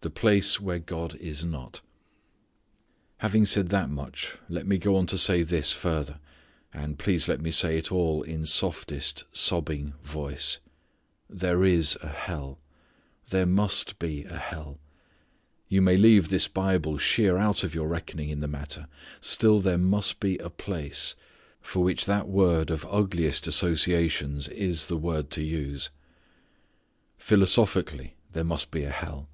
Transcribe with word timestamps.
The 0.00 0.10
Place 0.10 0.60
Where 0.60 0.78
God 0.78 1.16
is 1.16 1.44
Not. 1.44 1.80
Having 3.16 3.46
said 3.46 3.70
that 3.70 3.90
much 3.90 4.38
let 4.48 4.64
me 4.64 4.78
go 4.78 4.94
on 4.94 5.06
to 5.08 5.18
say 5.18 5.42
this 5.42 5.72
further, 5.72 6.20
and 6.72 7.00
please 7.00 7.26
let 7.26 7.40
me 7.40 7.50
say 7.50 7.76
it 7.76 7.90
all 7.90 8.22
in 8.22 8.46
softest 8.46 9.24
sobbing 9.32 9.94
voice 10.04 10.60
there 11.28 11.64
is 11.64 11.98
a 12.00 12.06
hell. 12.10 12.60
There 13.30 13.44
must 13.44 13.98
be 13.98 14.22
a 14.22 14.38
hell. 14.38 14.78
You 15.66 15.82
may 15.82 15.96
leave 15.96 16.28
this 16.28 16.46
Bible 16.46 16.96
sheer 16.96 17.36
out 17.36 17.64
of 17.64 17.74
your 17.74 17.88
reckoning 17.88 18.28
in 18.30 18.38
the 18.38 18.46
matter. 18.46 18.86
Still 19.20 19.58
there 19.58 19.78
must 19.78 20.20
be 20.20 20.38
a 20.38 20.48
place 20.48 21.16
for 21.60 21.82
which 21.82 22.04
that 22.04 22.28
word 22.28 22.70
of 22.70 22.86
ugliest 22.88 23.48
associations 23.48 24.46
is 24.46 24.86
the 24.86 24.96
word 24.96 25.28
to 25.30 25.42
use. 25.42 25.90
Philosophically 27.16 28.14
there 28.30 28.44
must 28.44 28.70
be 28.70 28.84
a 28.84 28.90
hell. 28.90 29.28